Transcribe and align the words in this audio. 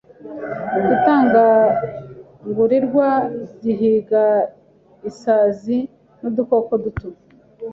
Igitagangurirwa 0.79 3.07
gihiga 3.63 4.23
isazi 5.09 5.77
nudukoko 6.19 6.71
duto. 6.83 7.07